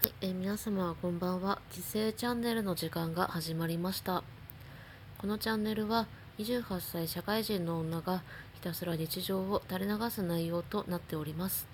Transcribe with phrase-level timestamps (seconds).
[0.00, 1.58] はい、え皆様こんばんは。
[1.72, 4.22] 時世チャンネルの時間が始まりました。
[5.18, 6.06] このチャンネルは
[6.38, 8.22] 28歳社会人の女が
[8.54, 11.66] ひたすら日常を垂れ流す内容となっております。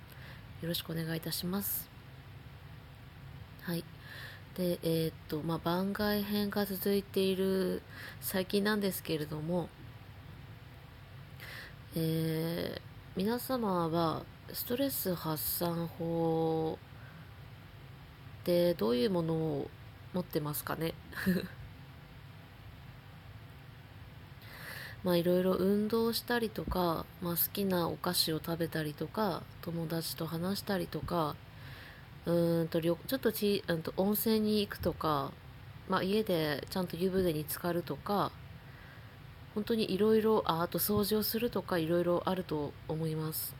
[0.62, 1.90] よろしくお願いいたします。
[3.60, 3.84] はい。
[4.56, 7.82] で、えーっと、まあ、番外編が続いている
[8.22, 9.68] 最近なんですけれども、
[11.94, 16.76] えー皆様はストレス発散法
[18.44, 19.70] ってどういうものを
[20.12, 20.92] 持ってますかね？
[25.02, 31.36] まあいろいろ運動したりとか、まあ、好きなお菓子を食べたりとか友達と話したりとか
[32.26, 35.32] うんとちょっとちうんと温泉に行くとか、
[35.88, 38.30] まあ、家でちゃんと湯船に浸かるとか
[39.54, 43.54] 本当にいろいろああと掃除をするとかいろいろあると思います。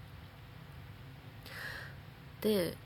[2.41, 2.77] で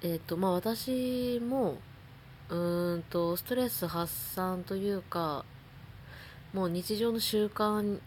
[0.00, 1.76] えっ、とまあ私も
[2.48, 5.44] うんとストレス発散というか
[6.52, 8.00] もう日常の習慣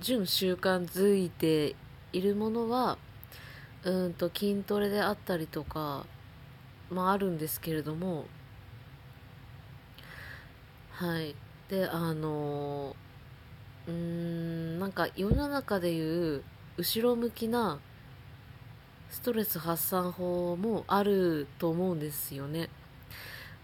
[0.00, 1.74] 準習慣づいて
[2.12, 2.98] いるものは
[3.84, 6.04] うんと筋トレであったりとか
[6.90, 8.24] まああるんですけれども
[10.90, 11.34] はい。
[11.68, 12.94] であの
[13.88, 16.42] うんなんか世の中でいう
[16.76, 17.78] 後ろ向きな
[19.16, 22.68] ストレス発散法もあると思うんですよね。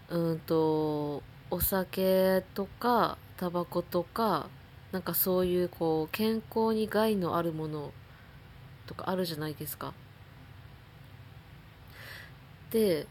[0.09, 4.49] うんとお酒とかタバコとか
[4.91, 7.91] なんかそういうこう健康に害のあるもの
[8.87, 9.93] とかあるじゃないですか。
[12.71, 13.05] で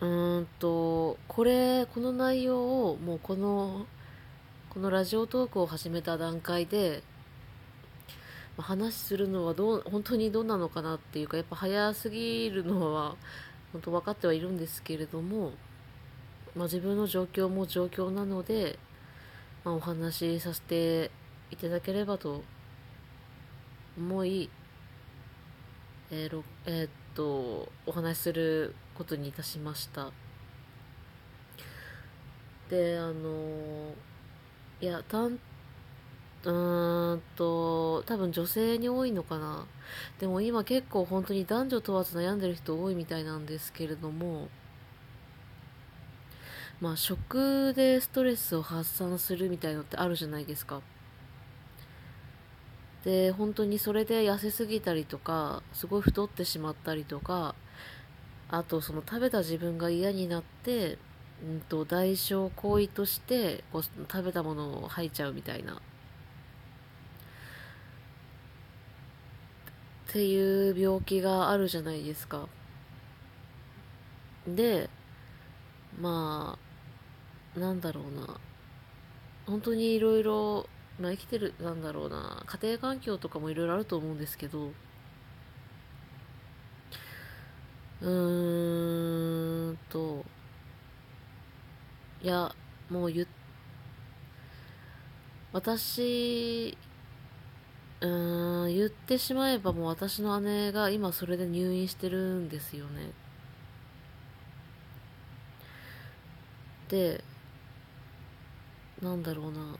[0.00, 0.06] う
[0.40, 3.86] んとこれこの内容をもうこの
[4.68, 7.02] このラジオトークを始めた段階で
[8.58, 13.16] まあ話するのはどう本当にどうなのかなっていうかやっぱ早すぎるのは
[13.72, 15.52] 本当分かってはいるんですけれども、
[16.56, 18.78] まあ、自分の状況も状況なので、
[19.64, 21.10] まあ、お話しさせて
[21.50, 22.42] いただければと
[23.96, 24.50] 思い、
[26.10, 30.10] えーろえーっとお話しすることにいたしました。
[32.70, 33.94] であの
[34.80, 35.38] いやたん
[36.48, 39.66] うーんと多分女性に多いのかな。
[40.18, 44.48] でも今結構本当に男女問わず悩んでる人多いみたいなんですけれども
[46.80, 50.80] まあ食でストレスを発散するみたいのってあるじゃないですか。
[53.04, 57.54] で本当にそれで痩せすぎたりとかすごい太ってしまったりとか
[58.50, 60.98] あとその食べた自分が嫌になって
[61.42, 65.80] うんと代償行為としてこう食べたものを吐いちゃうみたいな。
[70.08, 72.48] っていう病気があるじゃないですか。
[74.46, 74.88] で、
[76.00, 76.58] ま
[77.56, 78.40] あ、なんだろうな。
[79.46, 80.66] 本当にいろいろ、
[81.00, 82.42] まあ、生きてる、なんだろうな。
[82.46, 84.72] 家庭環境とかもいろいろあると思うんですけど、
[88.00, 90.24] うーんと、
[92.22, 92.54] いや、
[92.90, 93.26] もう言、
[95.52, 96.76] 私、
[98.00, 98.06] う
[98.68, 103.10] ん、言ってしまえばもう私の姉が今それで入院してるんですよね。
[106.88, 107.22] で、
[109.02, 109.76] なんだろうな、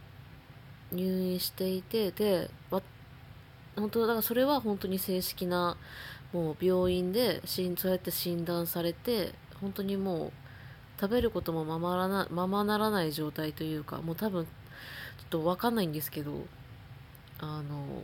[0.93, 2.51] 入院していて、で、
[3.77, 5.77] 本当だからそれは本当に正式な、
[6.33, 10.33] もう病院で、そうやって診断されて、本当にもう
[11.00, 14.50] 食べることもままらな、ままならない状態というか、もう多分、ちょ
[15.25, 16.47] っとわかんないんですけど、
[17.41, 18.03] あの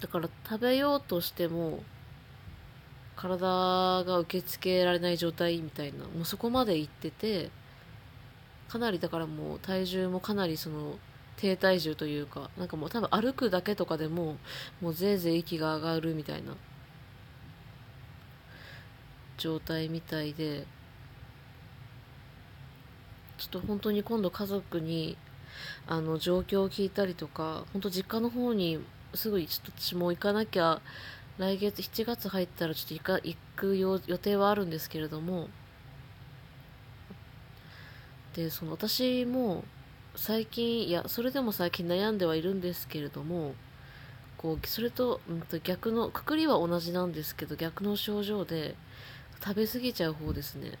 [0.00, 1.82] だから食べようとしても
[3.16, 7.50] 体が受け付けられない状態みたいなもうそこまで行ってて
[8.68, 10.98] かなりだからもう体重もかなりその
[11.36, 14.36] 低体重というかなんかもう多分歩くだけとかでも
[14.80, 16.54] もうぜいぜい息が上がるみたいな
[19.36, 20.66] 状態みたいで
[23.38, 25.16] ちょっと本当に今度家族に
[25.86, 28.78] あの状況を聞いたりとか本当実家の方に
[29.14, 30.80] すぐちょっと私も行かなきゃ
[31.38, 35.48] 来月7月入ったらちょっと行か行く予定はあるんですけれども。
[38.34, 39.64] でその私も
[40.14, 43.54] 最近いやそれでも最近悩んではいるんですけれども
[44.36, 48.76] こうそれと,、うん、と逆のくくりは同じなんですけど逆の症状で
[49.42, 50.78] 食べ過ぎちゃう方ですね。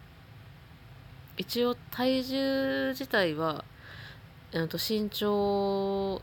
[1.36, 3.64] 一応体重自体は
[4.52, 6.22] えーと身長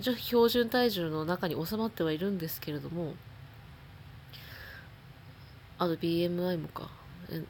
[0.00, 3.14] じゃ標準体重の中に収まってはいるんですけれども
[5.78, 6.90] あと BMI もか。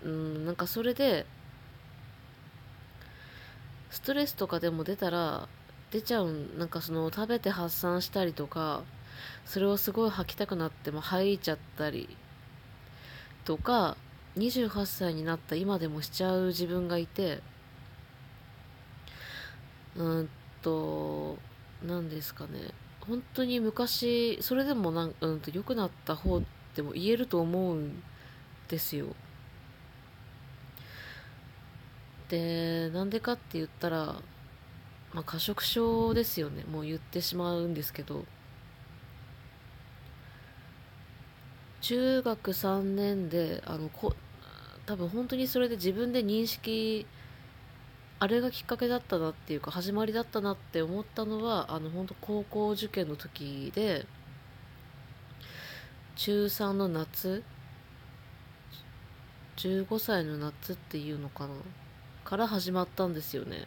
[0.04, 1.26] うんなんかそれで
[3.90, 5.48] ストレスとかでも出たら
[5.90, 8.82] 出ちゃうなんかその食べて発散したりとか
[9.44, 12.16] それをすごい吐きたくなっても吐いちゃったり
[13.44, 13.96] とか
[14.36, 17.40] 28歳になった今でもしちゃう自分がいて
[19.96, 20.28] うん
[20.62, 21.38] と
[21.82, 22.70] 何ですかね。
[23.00, 26.42] 本当に昔それでもなん、うん、と良くなった方
[26.74, 28.02] でも言えると思うん
[28.68, 29.08] ですよ。
[32.28, 34.16] でなんでかって言ったら、
[35.12, 36.64] まあ、過食症ですよね。
[36.64, 38.24] もう言ってしまうんですけど。
[41.82, 44.14] 中学3年であのこ
[44.86, 47.23] 多分本当にそれで自分で認識して
[48.24, 54.06] あれがきっかけだったなっていうか始まりだったなって思ったのはあの本当高校受験の時で
[56.16, 57.42] 中3の夏
[59.58, 61.50] 15歳の夏っていうのかな
[62.24, 63.66] から始まったんですよね。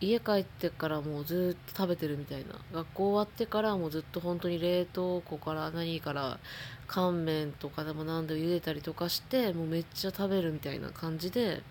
[0.00, 2.54] 家帰ってからもうずっと食べてるみたいな。
[2.72, 6.38] 学校終わってからもうずっと本当に冷凍庫から何から
[6.86, 11.64] 乾麺とかでも何でも茹でたりとかしてもうめっちゃ食べるみたいな感じで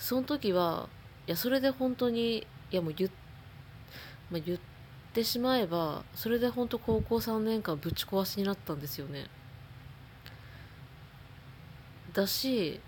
[0.00, 0.88] その時は
[1.26, 3.08] いやそれで本当にいやもう言,、
[4.30, 4.58] まあ、言っ
[5.12, 9.26] てしまえばそれで本当高校3年間ぶち壊しになったんですよね。
[12.14, 12.80] だし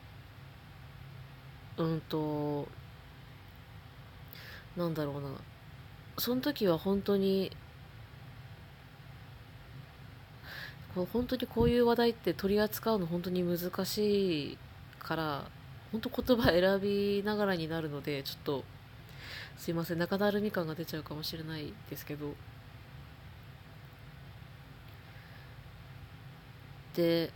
[1.76, 2.66] うんと
[4.74, 5.28] なんだろうな。
[6.18, 7.52] その時は本当に
[10.94, 14.58] 本当にこういう話題って取り扱うの本当に難しい
[14.98, 15.44] から
[15.92, 18.64] 本当言葉選びながらになるのでちょっと
[19.58, 19.98] すいません。
[19.98, 22.34] 中だるみ感が出ちゃうかもしれないですけど。
[26.96, 27.30] で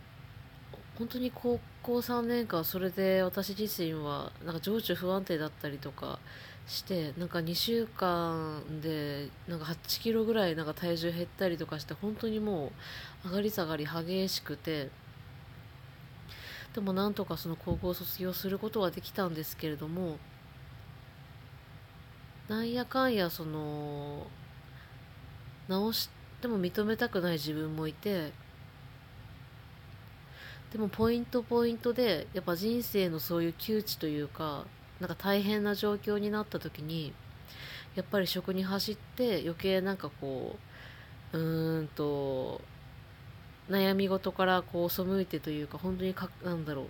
[0.97, 6.19] 本当に高校3年間それで私自身はなんか情緒不安定だったりとか
[6.67, 12.71] してなんか2週間でなんか8キロぐらいなんか体重減ったりとかして本当にも
[13.25, 14.89] う上がり下がり激しくて
[16.77, 20.19] でもなんとかその高校を卒業することはできたんですけれども
[22.47, 24.27] なんやかんやその
[25.67, 28.31] 直しても認めたくない自分もいて
[30.71, 34.65] でもポイントポイントでやっぱ人生のそういう窮地というか
[34.99, 37.11] なんか大変な状況になった時に
[37.95, 40.57] やっぱり食に走って余計なんかこ
[41.33, 42.61] ううーんと
[43.69, 46.85] 悩み事からこう背いてというか本当にかなんだろう。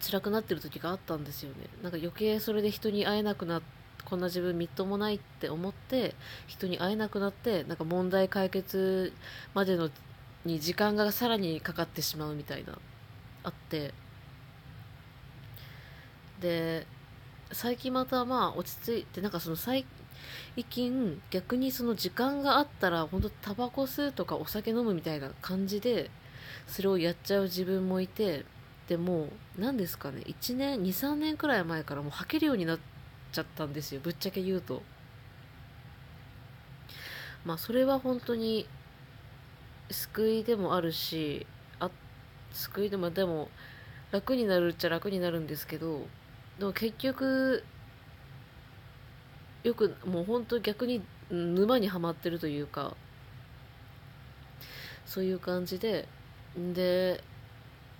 [0.00, 1.66] 辛くなってる時があったんですよね。
[1.82, 3.62] なんか余計それで人に会えなくな
[4.04, 6.14] こんな自分みっともないって思って
[6.46, 9.12] 人に会えなくなってなんか問題解決
[9.54, 9.90] までの
[10.44, 12.78] に時間がさらにかかってしまうみたいな
[13.42, 13.94] あって。
[16.40, 16.86] で
[17.52, 19.86] 最近またまあ落ち着いてなんかその最
[20.56, 26.10] 一近逆にその時間があったら本当タバコ吸うとかお酒飲むみたいな感じで
[26.66, 28.44] それをやっちゃう自分もいて
[28.88, 29.28] でも
[29.58, 32.78] 何ですかね1年23年くらい前からもう吐けるようになっ
[33.32, 34.82] ちゃったんですよぶっちゃけ言うと。
[37.44, 38.66] まあそれは本当に
[39.90, 41.46] 救いでもあるし
[41.78, 41.90] あ
[42.52, 43.48] 救いでもでも
[44.12, 46.06] 楽になるっちゃ楽になるんですけど
[46.58, 47.64] でも結局
[49.64, 52.94] よくもう本当逆に沼にはまってるというか
[55.06, 56.06] そういう感じで
[56.74, 57.22] で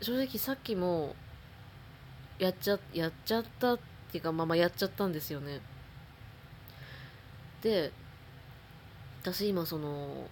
[0.00, 1.16] 正直さっきも
[2.38, 3.78] やっちゃやっちゃったっ
[4.12, 5.60] ていうかまあまあやっちゃったんですよね。
[7.62, 7.92] で
[9.22, 10.28] 私今その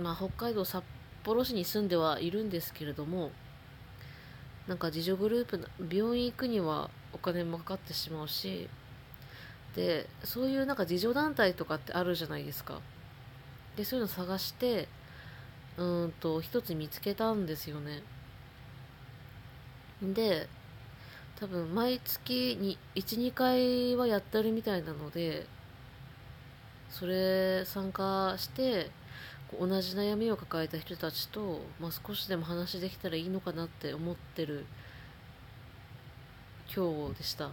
[0.00, 0.82] まあ北海道札
[1.22, 3.30] 幌市に住んではいるんですけれども
[4.66, 8.68] なんか自助グループ病院行くにはお金もかかってしまうし
[9.74, 12.80] でそういうなんか自助団体とかってあるじゃないですか。
[13.76, 14.88] でそういうの探して
[15.78, 18.02] うんと一つ見つけたんですよね。
[20.02, 20.48] で
[21.36, 25.46] 多分毎月に12回はやってるみたいなので
[26.90, 28.90] それ参加して
[29.58, 34.66] 同じ悩みを抱えた人たちと、まあ、少しでも話できたらいいのかなって思ってる
[36.74, 37.50] 今日でした。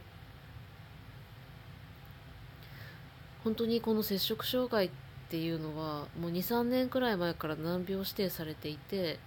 [3.49, 4.89] 本当にこの摂食障害っ
[5.27, 9.17] ていうのはもう23年くらい前から難病指定されていて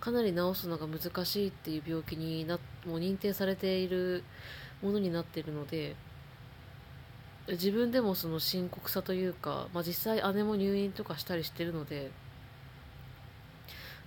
[0.00, 4.22] かなり治すのが難しいっていう病気になもう認定されている
[4.82, 5.96] ものになっているので
[7.48, 12.10] 自分でもその深刻さというか、まあ、実際姉も入院とかしたりしてるので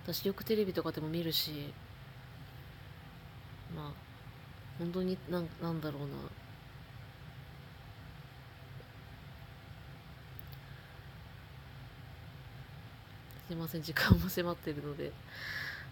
[0.04, 1.74] 私よくテレビとかでも見るし
[3.74, 3.92] まあ
[4.78, 6.47] 本当にななんだろうな。
[13.48, 15.10] すいません時間も迫ってるので。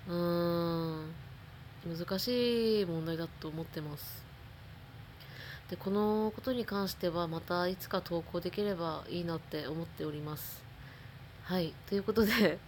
[0.08, 1.14] うーん。
[1.86, 4.24] 難しい問題だと思ってます。
[5.70, 10.62] でこのことに関してはまたいつか投稿できればいいなって思っております。
[11.44, 11.72] はい。
[11.88, 12.58] ということで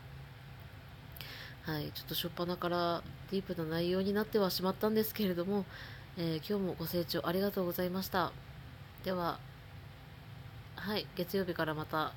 [1.63, 1.93] はい。
[1.93, 5.67] ちょっと初っ端からディープな内容になってはしまったんですけれども、
[6.17, 8.33] えー、今日もご清聴ありがとうございました。
[9.05, 9.39] では
[10.77, 11.07] はい。
[11.15, 12.15] 月曜日からまた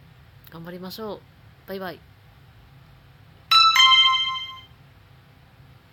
[0.52, 1.20] 頑張りましょう。
[1.68, 2.11] バイバイ。